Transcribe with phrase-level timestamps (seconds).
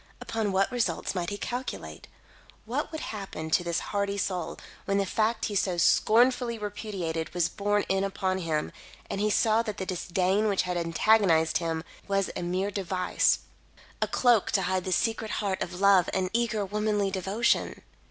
[0.19, 2.07] Upon what result might he calculate?
[2.65, 7.47] What would happen to this hardy soul, when the fact he so scornfully repudiated, was
[7.49, 8.71] borne in upon him,
[9.11, 13.41] and he saw that the disdain which had antagonised him was a mere device
[14.01, 17.83] a cloak to hide the secret heart of love and eager womanly devotion?